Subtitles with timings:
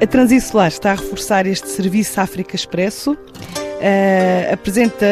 [0.00, 3.12] A Transinsular está a reforçar este serviço África Expresso.
[3.12, 5.06] Uh, apresenta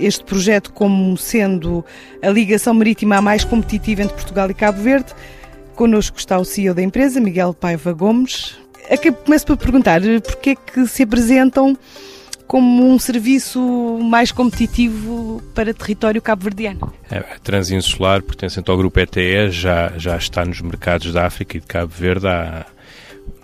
[0.00, 1.84] este projeto como sendo
[2.20, 5.14] a ligação marítima mais competitiva entre Portugal e Cabo Verde.
[5.76, 8.58] Connosco está o CEO da empresa, Miguel Paiva Gomes.
[9.24, 11.78] Começo por perguntar porque é que se apresentam
[12.48, 13.60] como um serviço
[14.02, 16.92] mais competitivo para território cabo-verdiano.
[17.10, 21.60] É, a Transinsular, pertencente ao grupo ETE, já, já está nos mercados da África e
[21.60, 22.66] de Cabo Verde há,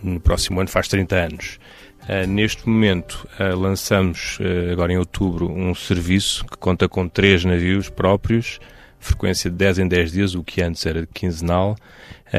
[0.02, 1.59] no próximo ano faz 30 anos.
[2.02, 7.45] Uh, neste momento uh, lançamos, uh, agora em outubro, um serviço que conta com três
[7.45, 8.58] navios próprios,
[8.98, 11.77] frequência de 10 em 10 dias, o que antes era quinzenal,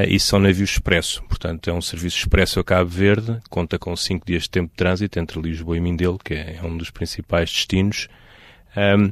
[0.07, 1.21] e são navios expresso.
[1.23, 4.75] Portanto, é um serviço expresso a Cabo Verde, conta com 5 dias de tempo de
[4.75, 8.07] trânsito entre Lisboa e Mindelo, que é um dos principais destinos.
[8.75, 9.11] Um,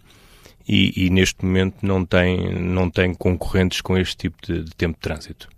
[0.68, 4.96] e, e, neste momento não tem, não tem concorrentes com este tipo de, de tempo
[4.96, 5.50] de trânsito.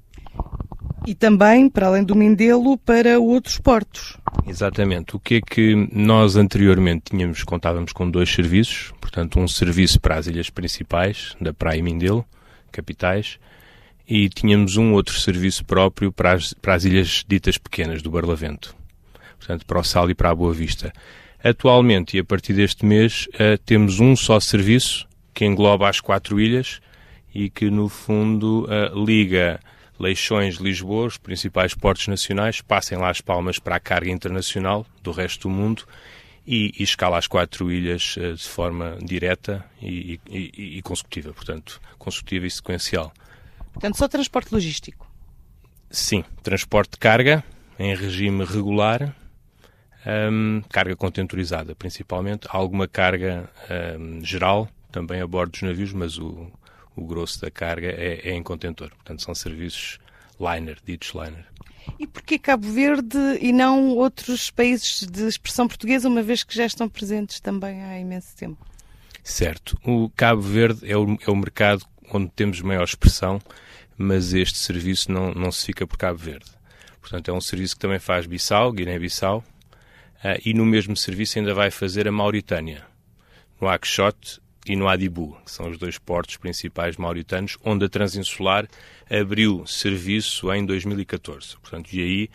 [1.05, 4.17] E também, para além do Mindelo, para outros portos.
[4.47, 5.15] Exatamente.
[5.15, 10.15] O que é que nós anteriormente tínhamos, contávamos com dois serviços, portanto, um serviço para
[10.15, 12.25] as ilhas principais, da Praia e Mindelo,
[12.71, 13.37] capitais,
[14.07, 18.75] e tínhamos um outro serviço próprio para as, para as ilhas ditas pequenas do Barlavento,
[19.37, 20.93] portanto, para o Sal e para a Boa Vista.
[21.43, 26.39] Atualmente, e a partir deste mês, uh, temos um só serviço que engloba as quatro
[26.39, 26.79] ilhas
[27.35, 29.59] e que, no fundo, uh, liga
[29.99, 35.11] Leixões, Lisboa, os principais portos nacionais, passem lá as palmas para a carga internacional do
[35.11, 35.85] resto do mundo
[36.45, 41.79] e, e escala as quatro ilhas uh, de forma direta e, e, e, consecutiva, portanto,
[41.97, 43.13] consecutiva e sequencial.
[43.71, 45.09] Portanto, só transporte logístico?
[45.89, 47.43] Sim, transporte de carga
[47.77, 49.15] em regime regular,
[50.05, 53.49] um, carga contentorizada principalmente, alguma carga
[53.99, 56.51] um, geral também a bordo dos navios, mas o,
[56.95, 58.89] o grosso da carga é, é em contentor.
[58.89, 59.99] Portanto, são serviços
[60.39, 61.45] liner, ditos liner.
[61.99, 66.65] E porquê Cabo Verde e não outros países de expressão portuguesa, uma vez que já
[66.65, 68.65] estão presentes também há imenso tempo?
[69.23, 69.77] Certo.
[69.85, 73.41] O Cabo Verde é o, é o mercado onde temos maior expressão,
[73.97, 76.51] mas este serviço não, não se fica por Cabo Verde.
[77.01, 81.53] Portanto, é um serviço que também faz Bissau, Guiné-Bissau, uh, e no mesmo serviço ainda
[81.53, 82.85] vai fazer a Mauritânia,
[83.59, 88.67] no Aquixote e no Adibu, que são os dois portos principais mauritanos, onde a Transinsular
[89.09, 91.57] abriu serviço em 2014.
[91.57, 92.29] Portanto, e aí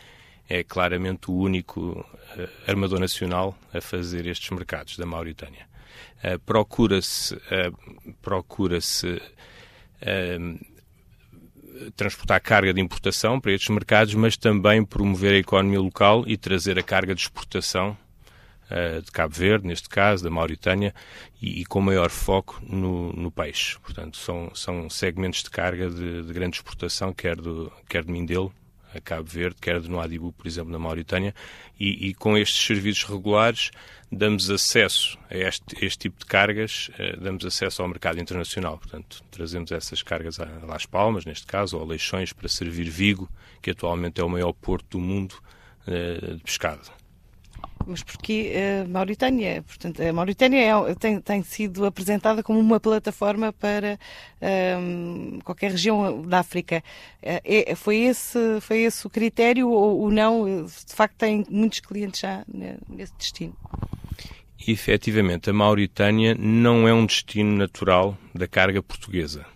[0.48, 5.66] é claramente o único uh, armador nacional a fazer estes mercados da Mauritânia.
[6.24, 9.20] Uh, procura-se uh, procura-se
[11.96, 16.78] transportar carga de importação para estes mercados, mas também promover a economia local e trazer
[16.78, 17.96] a carga de exportação
[19.04, 20.94] de Cabo Verde, neste caso, da Mauritânia,
[21.40, 23.78] e, e com maior foco no, no, peixe.
[23.80, 28.52] Portanto, são, são segmentos de carga de, de grande exportação, quer, do, quer de Mindelo,
[28.94, 31.34] a Cabo Verde, quer de Noadibu, por exemplo, na Mauritânia,
[31.78, 33.70] e, e, com estes serviços regulares
[34.10, 38.78] damos acesso a este, este tipo de cargas, eh, damos acesso ao mercado internacional.
[38.78, 43.28] Portanto, trazemos essas cargas a Las Palmas, neste caso, ou a Leixões, para servir Vigo,
[43.60, 45.34] que atualmente é o maior porto do mundo
[45.86, 46.97] eh, de pescado.
[47.91, 52.78] Mas porque a eh, Mauritânia, portanto, a Mauritânia é, tem, tem, sido apresentada como uma
[52.78, 53.99] plataforma para
[54.43, 56.82] um, ehm, qualquer região da África.
[57.22, 60.66] É, foi, esse, foi esse o critério ou, ou não?
[60.66, 62.44] De facto, tem muitos clientes já
[62.88, 63.56] nesse destino?
[64.66, 69.47] efetivamente, a Mauritânia não é um destino natural da carga portuguesa.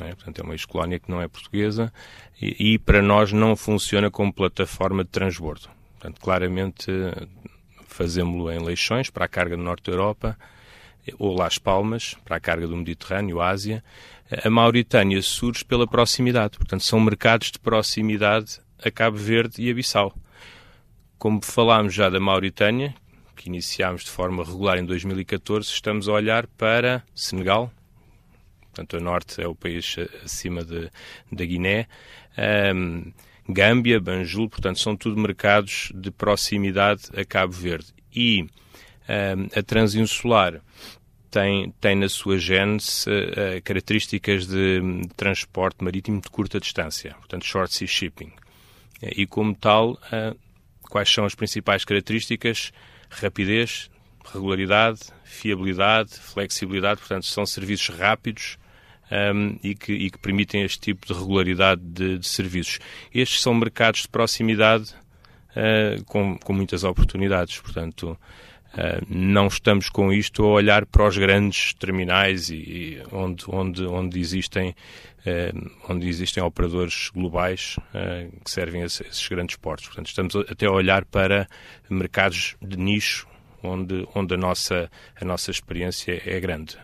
[0.00, 0.14] É?
[0.14, 1.92] Portanto, é uma ex-colónia que não é portuguesa
[2.40, 5.68] e, e, para nós não funciona como plataforma de transbordo.
[5.92, 6.90] Portanto, claramente
[7.94, 10.38] fazemos-lo em Leixões, para a carga do Norte da Europa,
[11.18, 13.82] ou Las Palmas, para a carga do Mediterrâneo, Ásia.
[14.44, 16.56] A Mauritânia surge pela proximidade.
[16.56, 20.14] Portanto, são mercados de proximidade a Cabo Verde e a Bissau.
[21.18, 22.94] Como falámos já da Mauritânia,
[23.36, 27.72] que iniciámos de forma regular em 2014, estamos a olhar para Senegal,
[28.62, 30.90] portanto, a norte é o país acima de,
[31.30, 31.86] da Guiné,
[32.74, 33.12] um,
[33.48, 37.92] Gâmbia, Banjul, portanto, são tudo mercados de proximidade a Cabo Verde.
[38.14, 40.60] E um, a Transinsular
[41.30, 47.44] tem, tem na sua gênese uh, características de, de, transporte marítimo de curta distância, portanto,
[47.44, 48.32] short sea shipping.
[49.02, 50.38] E, como tal, uh,
[50.82, 52.72] quais são as principais características?
[53.12, 53.90] rapidez,
[54.32, 58.56] regularidade, fiabilidade, flexibilidade, portanto, são serviços rápidos
[59.34, 62.78] um, e, que, e, que, permitem este tipo de regularidade de, de serviços.
[63.14, 64.94] Estes são mercados de proximidade
[65.50, 68.18] uh, com, com, muitas oportunidades, portanto,
[68.72, 73.84] Uh, não estamos com isto a olhar para os grandes terminais e, e onde, onde,
[73.84, 79.88] onde, existem, uh, onde existem operadores globais uh, que servem a esses grandes portos.
[79.88, 81.46] Portanto, estamos até a olhar para
[81.90, 83.28] mercados de nicho
[83.62, 86.78] onde, onde a, nossa, a nossa experiência é grande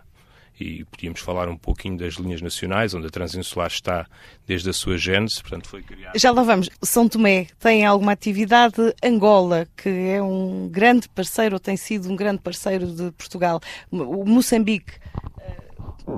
[0.60, 4.06] e podíamos falar um pouquinho das linhas nacionais, onde a Transinsular está
[4.46, 6.18] desde a sua gênese, portanto foi criada.
[6.18, 6.68] Já lá vamos.
[6.82, 8.76] São Tomé tem alguma atividade?
[9.02, 13.60] Angola, que é um grande parceiro, ou tem sido um grande parceiro de Portugal.
[13.90, 14.94] O Moçambique,
[15.40, 15.56] eh,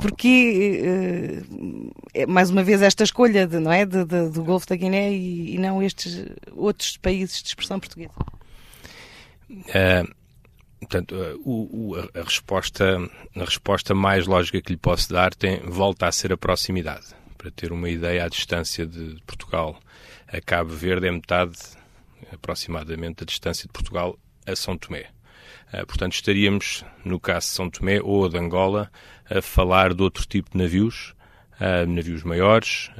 [0.00, 4.66] porque eh, é, mais uma vez esta escolha de, não é, de, de, do Golfo
[4.66, 8.14] da Guiné e, e, não estes outros países de expressão portuguesa?
[9.50, 10.19] Uh,
[10.80, 12.98] Portanto, eh, o, o, a, resposta,
[13.36, 17.06] a resposta mais lógica que lhe posso dar tem, volta a ser a proximidade.
[17.36, 19.78] Para ter uma ideia, a distância de Portugal
[20.26, 21.58] a Cabo Verde é metade,
[22.32, 25.06] aproximadamente, da distância de Portugal a São Tomé.
[25.72, 28.90] Uh, portanto, estaríamos, no caso de São Tomé ou de Angola,
[29.28, 31.14] a falar de outro tipo de navios,
[31.60, 32.90] uh, navios maiores,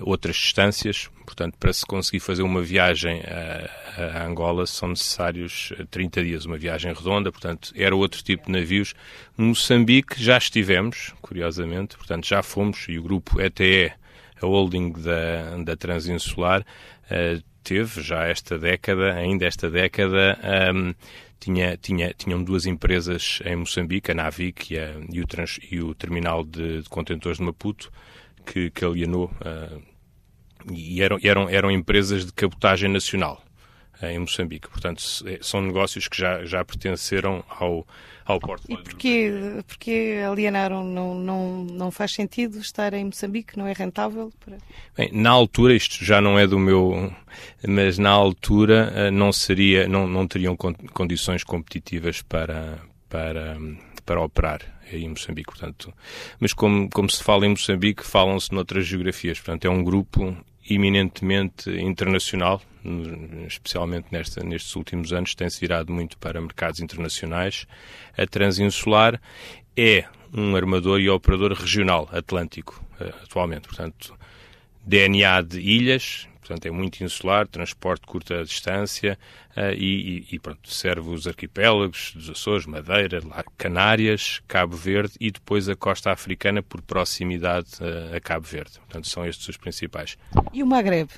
[0.00, 1.08] outras distâncias.
[1.24, 6.58] Portanto, para se conseguir fazer uma viagem a, a, Angola são necessários 30 dias, uma
[6.58, 8.94] viagem redonda, portanto, era outro tipo de navios.
[9.36, 13.92] Moçambique já estivemos, curiosamente, portanto, já fomos, e o grupo ETE,
[14.40, 20.38] a holding da, da Transinsular, uh, teve já esta década, ainda esta década,
[20.74, 20.94] um,
[21.40, 25.80] tinha, tinha, tinham duas empresas em Moçambique, a Navic e, a, e, o, trans, e
[25.80, 27.90] o terminal de, de contentores de Maputo,
[28.44, 29.93] que, que alienou uh,
[30.72, 33.42] e eram, eram, eram empresas de cabotagem nacional
[34.02, 34.68] uh, em Moçambique.
[34.68, 37.86] Portanto, é, são negócios que já, já pertenceram ao,
[38.24, 38.80] ao portfólio.
[38.80, 39.32] E porquê,
[39.66, 40.84] porquê alienaram?
[40.84, 43.58] Não, não, não faz sentido estar em Moçambique?
[43.58, 44.32] Não é rentável?
[44.44, 44.58] Para...
[44.96, 47.12] Bem, na altura, isto já não é do meu...
[47.66, 52.78] Mas na altura uh, não seria, não, não teriam condições competitivas para,
[53.08, 53.58] para,
[54.04, 55.92] para operar em Moçambique, portanto.
[56.38, 60.36] Mas como, como se fala em Moçambique, falam-se noutras geografias, portanto é um grupo
[60.68, 62.60] eminentemente internacional,
[63.46, 67.66] especialmente nesta, nestes últimos anos, tem-se virado muito para mercados internacionais.
[68.16, 69.20] A Transinsular
[69.76, 73.68] é um armador e operador regional atlântico, eh, atualmente.
[73.68, 74.14] Portanto,
[74.84, 79.18] DNA de ilhas, portanto é muito insular, transporte de curta distância
[79.56, 83.22] uh, e, e, pronto, serve os arquipélagos dos Açores, Madeira,
[83.56, 88.78] Canárias, Cabo Verde e depois a costa africana por proximidade uh, a Cabo Verde.
[88.80, 90.18] Portanto, são estes os principais.
[90.52, 91.08] E o Magreb?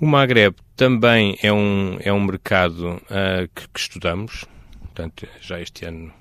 [0.00, 4.44] O Magreb também é um, é um mercado uh, que, que, estudamos.
[4.80, 6.12] Portanto, já este ano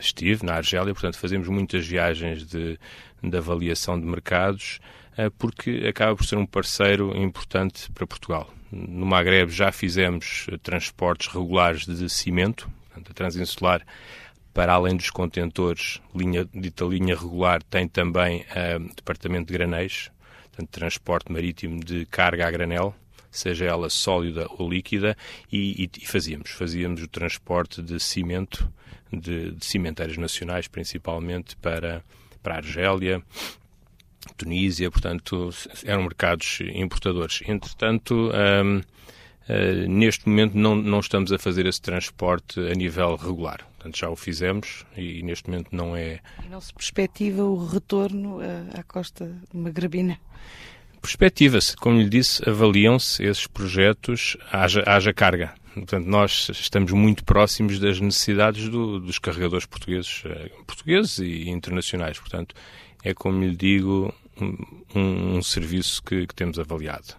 [0.00, 2.76] estive na Argélia, portanto, fazemos muitas viagens de,
[3.22, 4.80] de avaliação de mercados.
[5.16, 8.52] Eh, porque acaba por ser um parceiro importante para Portugal.
[8.72, 13.86] No Magreb já fizemos eh, transportes regulares de cimento, portanto, a Transinsular,
[14.52, 20.12] para além dos contentores, linha, dita linha regular, tem também uh, departamento de granéis,
[20.44, 22.94] portanto, transporte marítimo de carga a granel,
[23.32, 25.16] seja ela sólida ou líquida,
[25.50, 26.50] e, e, e fazíamos.
[26.50, 28.72] Fazíamos o transporte de cimento,
[29.12, 32.04] de, de nacionais, principalmente para,
[32.40, 33.20] para a Argélia,
[34.32, 35.50] Tunísia, portanto,
[35.84, 37.42] eram mercados importadores.
[37.46, 38.82] Entretanto, um, uh,
[39.46, 43.66] eh, neste momento não, não estamos a fazer esse transporte a nível regular.
[43.76, 46.20] Portanto, já o fizemos e, e neste momento não é.
[46.44, 50.18] E não se perspectiva o retorno uh, à costa magrebina?
[51.02, 55.52] Perspectiva-se, como lhe disse, avaliam-se esses projetos, haja, haja carga.
[55.74, 62.18] Portanto, nós estamos muito próximos das necessidades do, dos carregadores portugueses, uh, portugueses e internacionais.
[62.18, 62.54] Portanto,
[63.04, 67.14] é, como lhe digo, um, um serviço que, que, temos avaliado.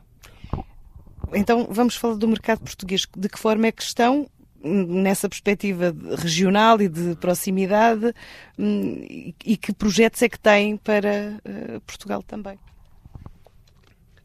[1.32, 3.06] Então, vamos falar do mercado português.
[3.15, 4.27] De que forma é que estão,
[4.63, 8.13] nessa perspectiva regional e de proximidade,
[8.58, 9.06] hum,
[9.46, 12.58] e que projetos é que têm para uh, Portugal também?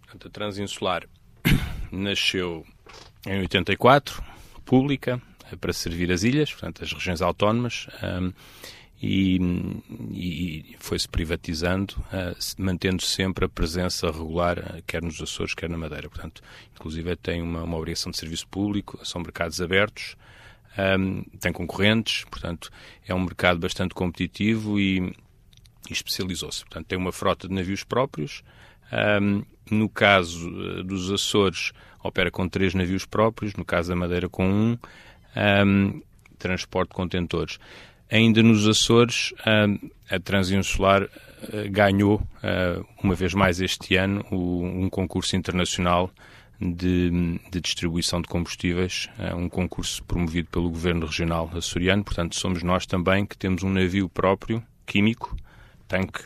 [0.09, 1.07] A Transinsular
[1.93, 2.64] nasceu
[3.26, 4.23] em 84,
[4.64, 5.21] pública,
[5.61, 7.87] para servir as ilhas, portanto, as regiões autónomas.
[9.02, 9.40] E,
[10.11, 15.78] e foi-se privatizando, uh, mantendo sempre a presença regular, uh, quer nos Açores, quer na
[15.78, 16.11] Madeira.
[16.11, 16.42] Portanto,
[16.75, 20.16] inclusive tem uma, uma obrigação de serviço público, são mercados abertos,
[20.99, 22.71] um, tem concorrentes, portanto,
[23.07, 24.99] é um mercado bastante competitivo e,
[25.88, 26.61] e especializou-se.
[26.61, 28.42] Portanto, tem uma frota de navios próprios.
[28.92, 31.73] Um, no caso uh, dos Açores,
[32.04, 34.78] opera com três navios próprios, no caso da Madeira, com um.
[35.37, 36.02] um
[36.40, 37.59] transporte de contentores.
[38.11, 39.33] Ainda nos Açores,
[40.11, 41.09] a Transinsular
[41.71, 42.21] ganhou,
[43.02, 46.11] uma vez mais este ano, um concurso internacional
[46.61, 47.11] de,
[47.50, 52.05] de, distribuição de combustíveis, é um concurso promovido pelo Governo Regional açoriano.
[52.05, 55.35] Portanto, somos nós também que temos um navio próprio, químico,
[55.88, 56.23] tanque,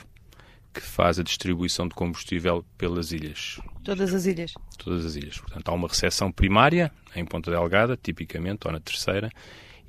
[0.72, 3.60] que faz a distribuição de combustível pelas ilhas.
[3.84, 4.54] Todas as ilhas?
[4.76, 5.38] Todas as ilhas.
[5.38, 9.30] Portanto, há uma recepção primária em Ponta Delgada, tipicamente, ou na terceira,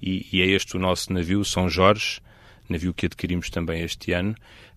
[0.01, 2.21] e, e é este o nosso navio, São Jorge,
[2.69, 4.35] navio que adquirimos também este ano,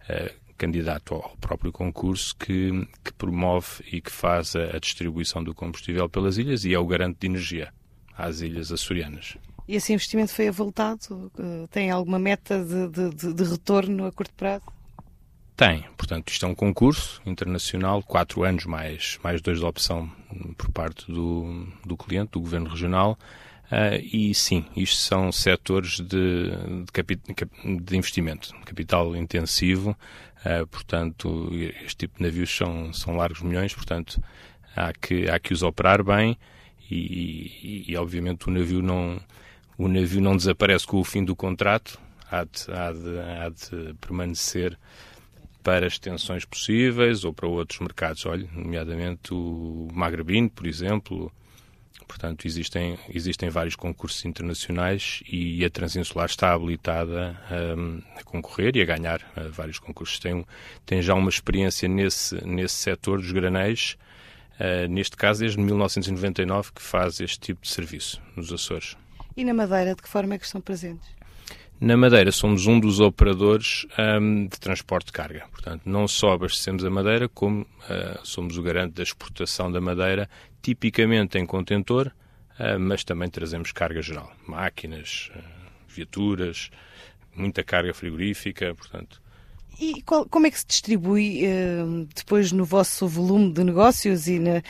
[0.09, 5.55] uh, candidato ao próprio concurso, que, que promove e que faz a, a, distribuição do
[5.55, 7.73] combustível pelas ilhas e é o garante de energia
[8.17, 9.39] às ilhas açorianas.
[9.69, 11.31] E esse investimento foi avultado?
[11.71, 14.65] Tem alguma meta de, de, de retorno a curto prazo?
[15.55, 20.11] Tem, portanto, isto é um concurso internacional, quatro anos mais, mais dois de opção
[20.57, 23.19] por parte do, do cliente, do governo regional,
[23.71, 26.51] Uh, e sim, isto são setores de,
[26.91, 31.51] de, de investimento, capital intensivo, uh, portanto,
[31.85, 34.23] este tipo de navios são, são largos milhões, portanto,
[34.75, 36.39] há que, há que os operar bem
[36.91, 39.21] e, e, e, obviamente o navio não
[39.77, 43.95] o navio não desaparece com o fim do contrato, há de, há de, há de
[44.01, 44.79] permanecer
[45.63, 51.31] para extensões possíveis ou para outros mercados, olha, nomeadamente o magrebino, por exemplo,
[52.09, 57.39] Portanto, existem, existem vários concursos internacionais e a Transinsular está habilitada
[57.77, 60.19] um, a concorrer e a ganhar uh, vários concursos.
[60.19, 60.45] Tem,
[60.87, 63.99] tem já uma experiência nesse, nesse setor dos granéis,
[64.59, 68.97] uh, neste caso desde 1999, que faz este tipo de serviço nos Açores.
[69.37, 71.18] E na Madeira, de que forma é que estão presentes?
[71.81, 73.87] Na Madeira somos um dos operadores
[74.21, 75.47] um, de transporte de carga.
[75.53, 80.29] Portanto, não só abastecemos a Madeira, como uh, somos o garante da exportação da Madeira,
[80.61, 82.09] tipicamente em contentor,
[82.59, 84.33] uh, mas também trazemos carga geral.
[84.45, 85.41] Máquinas, uh,
[85.87, 86.69] viaturas,
[87.33, 89.23] muita carga frigorífica, portanto...
[89.81, 91.43] E qual, como é que se distribui
[92.13, 94.61] depois no vosso volume de negócios e na,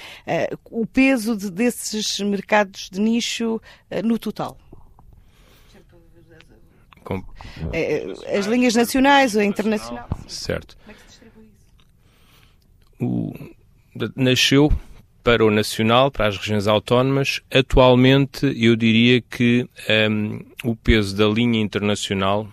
[0.70, 3.58] o peso de, desses mercados de nicho
[4.04, 4.58] no total?
[7.08, 7.24] Com...
[7.72, 8.04] É,
[8.36, 10.06] as linhas nacionais ou internacional.
[10.28, 10.76] Certo.
[10.76, 13.02] Como é que se distribui isso?
[13.02, 13.32] O...
[14.14, 14.70] Nasceu
[15.24, 17.40] para o nacional, para as regiões autónomas.
[17.50, 19.66] Atualmente, eu diria que
[20.10, 22.46] um, o peso da linha internacional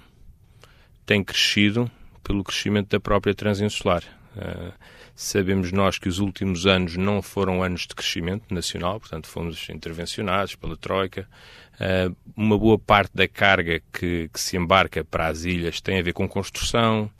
[1.05, 1.91] tem crescido
[2.24, 4.03] pelo crescimento da própria transinsular.
[4.38, 4.71] Uh,
[5.15, 10.55] sabemos nós que os últimos anos não foram anos de crescimento nacional, portanto fomos intervencionados
[10.55, 11.27] pela Troika,
[11.75, 16.01] Uh, uma boa parte da carga que, que, se embarca para as ilhas tem a
[16.01, 17.12] ver com construção,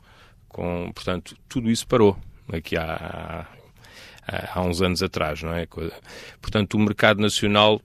[0.48, 2.16] com, portanto, tudo isso parou
[2.50, 3.46] aqui há,
[4.26, 5.66] há, há uns anos atrás, não é?
[6.40, 7.82] Portanto, o mercado nacional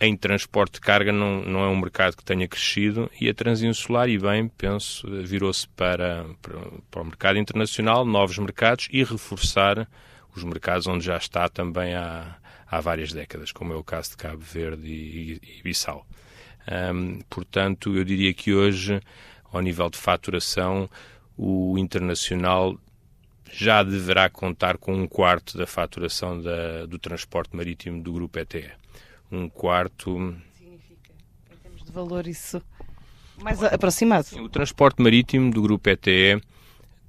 [0.00, 4.08] em transporte de carga não, não é um mercado que tenha crescido e a Transinsular,
[4.08, 6.58] e bem, penso, virou-se para, para,
[6.90, 9.86] para, o mercado internacional, novos mercados e reforçar
[10.34, 14.16] os mercados onde já está também há, há várias décadas, como é o caso de
[14.16, 16.06] Cabo Verde e, e, e Bissau.
[17.28, 19.00] Portanto, eu diria que hoje,
[19.52, 20.88] ao nível de faturação,
[21.36, 22.78] o internacional
[23.52, 28.79] já deverá contar com um quarto da faturação da, do transporte marítimo do grupo ETE.
[29.30, 30.36] Um quarto.
[30.58, 31.12] Significa,
[31.52, 32.62] em termos de valor, isso
[33.42, 34.26] mais aproximado.
[34.42, 36.40] O transporte marítimo do grupo ETE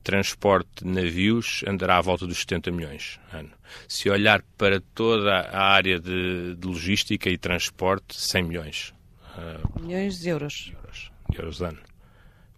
[0.04, 3.52] transporte de navios andará à volta dos 70 milhões ano.
[3.88, 8.94] Se olhar para toda a área de, de logística e transporte, 100 milhões.
[9.38, 10.72] Uh, milhões de euros.
[10.74, 11.12] euros.
[11.30, 11.80] De euros ano.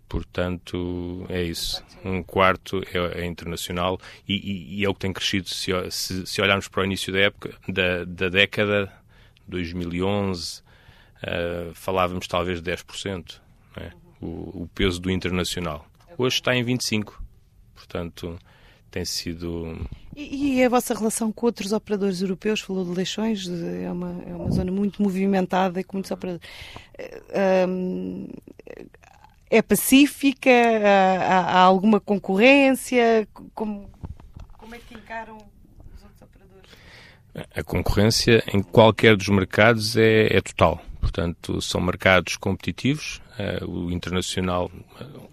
[0.07, 1.83] Portanto, é isso.
[2.03, 5.49] Um quarto é, é internacional e, e, e, é o que tem crescido.
[5.49, 8.91] Se, se, se, olharmos para o início da época, da, da década,
[9.47, 10.63] 2011, uh,
[11.21, 13.39] ah, falávamos talvez de 10%,
[13.77, 13.91] é?
[14.21, 15.85] o, o peso do internacional.
[16.17, 17.23] Hoje está em 25%.
[17.73, 18.39] Portanto,
[18.89, 19.75] tem sido.
[20.15, 22.61] E, e, a vossa relação com outros operadores europeus?
[22.61, 26.47] Falou de Leixões, é uma, é uma zona muito movimentada e com muitos operadores.
[27.67, 28.27] Um,
[29.49, 30.49] é pacífica?
[30.49, 33.27] Há, há, alguma concorrência?
[33.53, 33.89] Como,
[34.57, 35.37] como é que encaram?
[37.55, 40.79] A concorrência em qualquer dos mercados é, é total.
[41.01, 44.71] Portanto, são mercados competitivos, uh, o internacional,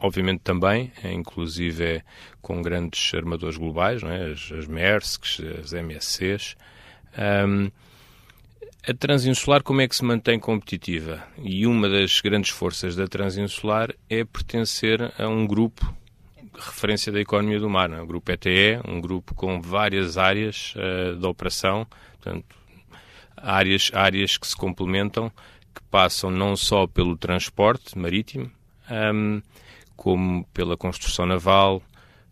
[0.01, 2.03] obviamente, também, é, inclusive é
[2.43, 4.33] com grandes armadores globais, é?
[4.33, 6.57] as, as Maersks, as MSCs.
[7.17, 7.71] Um,
[8.89, 11.23] a Transinsular, como é que se mantém competitiva?
[11.39, 15.95] E uma das grandes forças da Transinsular é pertencer a um grupo
[16.61, 18.01] referência da economia do mar, é?
[18.01, 22.57] o grupo ETE, um grupo com várias áreas uh, da operação, portanto,
[23.37, 25.31] áreas, áreas que se complementam
[25.75, 28.51] que passam não só pelo transporte marítimo,
[29.15, 29.41] um,
[29.97, 31.83] como pela construção naval,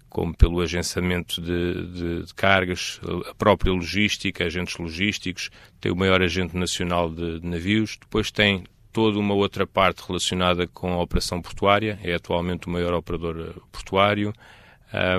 [0.09, 6.23] como pelo agenciamento de, de, de, cargas, a própria logística, agentes logísticos, tem o maior
[6.23, 11.41] agente nacional de, de, navios, depois tem toda uma outra parte relacionada com a operação
[11.41, 14.33] portuária, é atualmente o maior operador eh, portuário,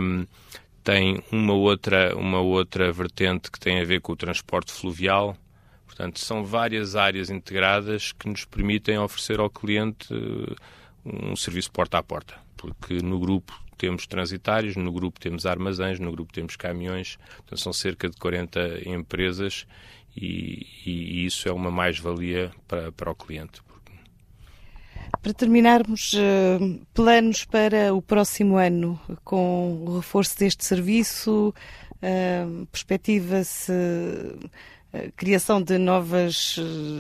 [0.02, 0.26] um,
[0.84, 5.38] tem uma outra, uma outra vertente que tem a ver com o transporte fluvial,
[5.86, 10.56] portanto são várias áreas integradas que nos permitem oferecer ao cliente eh,
[11.06, 16.12] um serviço porta a porta, porque no grupo temos transitários, no grupo temos armazéns, no
[16.12, 17.18] grupo temos caminhões,
[17.56, 19.66] são cerca de 40 empresas
[20.16, 23.62] e, e isso é uma mais-valia para, para o cliente.
[25.22, 26.60] Para terminarmos, eh,
[26.94, 31.54] planos para o próximo ano com o reforço deste serviço,
[32.02, 33.74] eh, perspectiva-se
[34.94, 36.56] eh, criação de novas,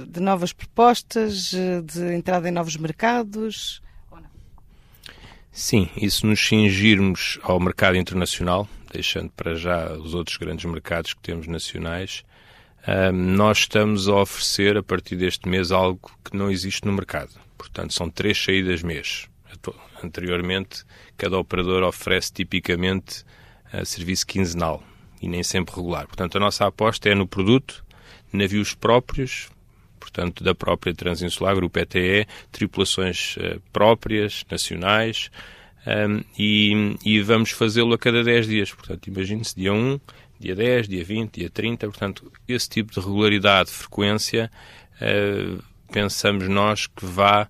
[0.08, 1.51] de novas propostas,
[1.86, 3.82] de entrada em novos mercados?
[5.51, 11.13] Sim, e se nos cingirmos ao mercado internacional, deixando para já os outros grandes mercados
[11.13, 12.24] que temos nacionais,
[13.13, 17.31] nós estamos a oferecer a partir deste mês algo que não existe no mercado.
[17.57, 19.27] Portanto, são três saídas mês.
[20.03, 20.83] Anteriormente,
[21.17, 23.25] cada operador oferece tipicamente
[23.83, 24.83] serviço quinzenal
[25.21, 26.07] e nem sempre regular.
[26.07, 27.86] Portanto, a nossa aposta é no produto,
[28.31, 29.50] navios próprios,
[30.00, 35.29] portanto, da própria Transinsular, Grupo ETE, tripulações uh, próprias, nacionais,
[36.38, 38.71] e, e, vamos fazê-lo a cada 10 dias.
[38.71, 40.00] Portanto, imagine-se dia 1,
[40.39, 41.88] dia 10, dia 20, dia 30.
[41.88, 44.50] Portanto, esse tipo de regularidade, frequência,
[45.01, 47.48] uh, pensamos nós que vá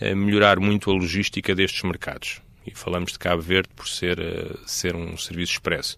[0.00, 2.42] uh, melhorar muito a logística destes mercados.
[2.66, 4.18] E falamos de Cabo Verde por ser,
[4.66, 5.96] ser um serviço expresso.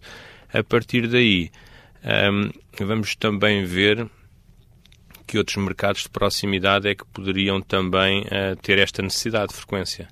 [0.53, 1.49] A partir daí,
[2.31, 4.07] um, vamos também ver
[5.25, 8.23] que outros mercados de proximidade é que poderiam também
[8.61, 10.07] ter esta necessidade de frequência.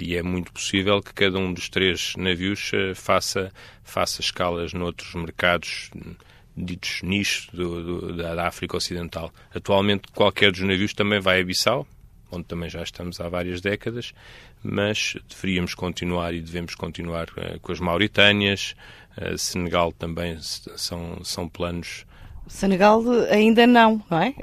[0.00, 5.14] E é muito possível que cada um dos três navios uh, faça, faça escalas noutros
[5.14, 5.90] mercados
[6.56, 9.32] ditos nichos do, do, da, África Ocidental.
[9.54, 11.86] Atualmente, qualquer dos navios também vai a Bissau,
[12.30, 14.14] onde também já estamos há várias décadas,
[14.62, 17.26] mas deveríamos continuar e devemos continuar
[17.60, 18.74] com as Mauritânias,
[19.36, 22.06] Senegal também são, são planos
[22.46, 24.34] Senegal ainda não, não é?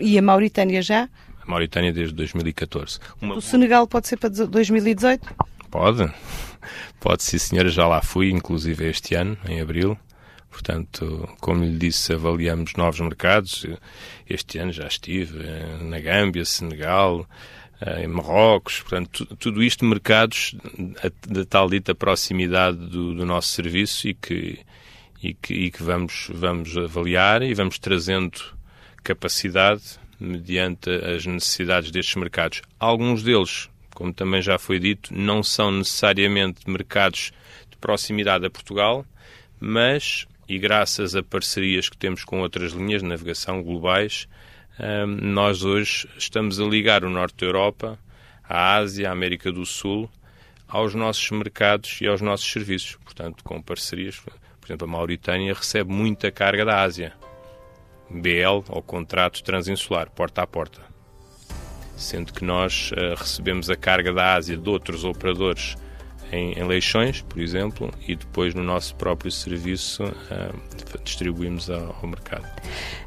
[0.00, 1.08] E a Mauritânia já?
[1.48, 2.98] Mauritânia desde 2014.
[3.20, 3.36] Uma...
[3.36, 5.34] O Senegal pode ser para 2018?
[5.70, 6.10] Pode.
[7.00, 7.68] Pode, sim, senhora.
[7.68, 9.96] Já lá fui, inclusive este ano, em abril.
[10.50, 13.64] Portanto, como lhe disse, avaliamos novos mercados.
[14.28, 17.26] Este ano já estive eh, na Gâmbia, Senegal,
[17.80, 18.80] eh, em Marrocos.
[18.80, 20.56] Portanto, tudo isto mercados
[21.28, 24.58] da tal dita proximidade do, do nosso serviço e que
[25.22, 28.40] e que, e que vamos, vamos avaliar e vamos trazendo
[29.02, 32.62] capacidade mediante as necessidades destes mercados.
[32.78, 37.32] Alguns deles, como também já foi dito, não são necessariamente mercados
[37.70, 39.04] de proximidade a Portugal,
[39.60, 44.28] mas, e graças a parcerias que temos com outras linhas de navegação globais,
[44.78, 47.98] hum, nós hoje estamos a ligar o Norte da Europa,
[48.42, 50.10] a Ásia, a América do Sul,
[50.66, 52.96] aos nossos mercados e aos nossos serviços.
[53.04, 54.20] Portanto, com parcerias
[54.68, 57.14] por exemplo, a Mauritânia recebe muita carga da Ásia.
[58.10, 60.80] BL, ou contrato transinsular, porta a porta.
[61.96, 65.76] Sendo que nós uh, recebemos a carga da Ásia de outros operadores
[66.32, 72.06] em, em Leixões, por exemplo, e depois no nosso próprio serviço uh, distribuímos ao, ao
[72.06, 72.44] mercado.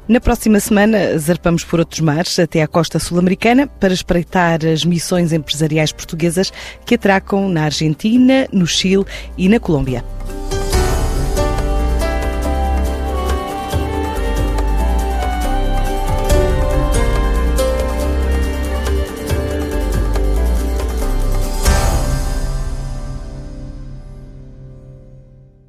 [0.08, 5.32] Na próxima semana zarpamos por outros mares até à costa sul-americana para espreitar as missões
[5.32, 6.52] empresariais portuguesas
[6.84, 9.04] que atracam na Argentina, no Chile
[9.38, 10.04] e na Colômbia.